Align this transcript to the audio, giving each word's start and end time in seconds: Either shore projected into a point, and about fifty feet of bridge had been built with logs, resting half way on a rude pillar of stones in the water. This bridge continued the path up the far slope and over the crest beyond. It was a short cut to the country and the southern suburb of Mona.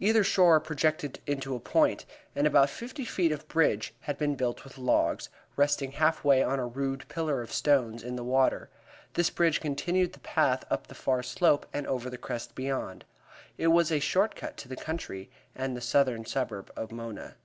Either 0.00 0.22
shore 0.22 0.60
projected 0.60 1.18
into 1.26 1.54
a 1.54 1.58
point, 1.58 2.04
and 2.36 2.46
about 2.46 2.68
fifty 2.68 3.06
feet 3.06 3.32
of 3.32 3.48
bridge 3.48 3.94
had 4.00 4.18
been 4.18 4.34
built 4.34 4.64
with 4.64 4.76
logs, 4.76 5.30
resting 5.56 5.92
half 5.92 6.22
way 6.22 6.42
on 6.42 6.58
a 6.58 6.66
rude 6.66 7.08
pillar 7.08 7.40
of 7.40 7.50
stones 7.50 8.02
in 8.02 8.14
the 8.14 8.22
water. 8.22 8.68
This 9.14 9.30
bridge 9.30 9.60
continued 9.62 10.12
the 10.12 10.20
path 10.20 10.62
up 10.70 10.88
the 10.88 10.94
far 10.94 11.22
slope 11.22 11.64
and 11.72 11.86
over 11.86 12.10
the 12.10 12.18
crest 12.18 12.54
beyond. 12.54 13.06
It 13.56 13.68
was 13.68 13.90
a 13.90 13.98
short 13.98 14.34
cut 14.36 14.58
to 14.58 14.68
the 14.68 14.76
country 14.76 15.30
and 15.54 15.74
the 15.74 15.80
southern 15.80 16.26
suburb 16.26 16.70
of 16.76 16.92
Mona. 16.92 17.36